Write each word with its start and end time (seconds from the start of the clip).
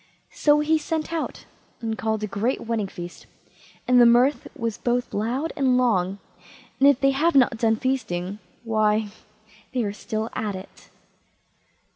So 0.31 0.61
he 0.61 0.79
sent 0.79 1.13
out, 1.13 1.45
and 1.79 1.95
called 1.95 2.23
a 2.23 2.25
great 2.25 2.61
wedding 2.61 2.87
feast, 2.87 3.27
and 3.87 4.01
the 4.01 4.05
mirth 4.07 4.47
was 4.55 4.79
both 4.79 5.13
loud 5.13 5.53
and 5.55 5.77
long, 5.77 6.17
and 6.79 6.89
if 6.89 6.99
they 6.99 7.11
have 7.11 7.35
not 7.35 7.57
done 7.57 7.75
feasting, 7.75 8.39
why, 8.63 9.09
they 9.75 9.83
are 9.83 9.93
still 9.93 10.31
at 10.33 10.55
it. 10.55 10.89